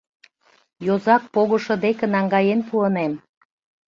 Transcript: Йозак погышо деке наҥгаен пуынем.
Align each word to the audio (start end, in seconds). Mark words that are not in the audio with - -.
Йозак 0.85 1.23
погышо 1.33 1.75
деке 1.83 2.05
наҥгаен 2.13 2.61
пуынем. 2.67 3.13